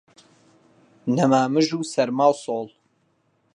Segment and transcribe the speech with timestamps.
[1.15, 2.67] نەما مژ و سەرما و سۆڵ